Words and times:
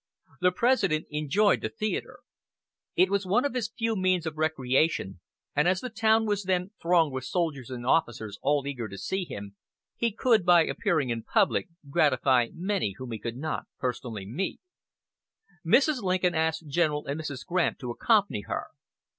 The 0.39 0.51
President 0.51 1.05
enjoyed 1.11 1.61
the 1.61 1.69
theatre. 1.69 2.21
It 2.95 3.11
was 3.11 3.27
one 3.27 3.45
of 3.45 3.53
his 3.53 3.69
few 3.77 3.95
means 3.95 4.25
of 4.25 4.35
recreation, 4.35 5.19
and 5.55 5.67
as 5.67 5.79
the 5.79 5.91
town 5.91 6.25
was 6.25 6.45
then 6.45 6.71
thronged 6.81 7.13
with 7.13 7.23
soldiers 7.25 7.69
and 7.69 7.85
officers 7.85 8.39
all 8.41 8.65
eager 8.65 8.87
to 8.87 8.97
see 8.97 9.25
him, 9.25 9.57
he 9.95 10.11
could, 10.11 10.43
by 10.43 10.65
appearing 10.65 11.11
in 11.11 11.21
public, 11.21 11.67
gratify 11.87 12.47
many 12.55 12.95
whom 12.97 13.11
he 13.11 13.19
could 13.19 13.37
not 13.37 13.65
personally 13.77 14.25
meet. 14.25 14.59
Mrs. 15.63 16.01
Lincoln 16.01 16.33
asked 16.33 16.65
General 16.67 17.05
and 17.05 17.21
Mrs. 17.21 17.45
Grant 17.45 17.77
to 17.77 17.91
accompany 17.91 18.41
her. 18.41 18.69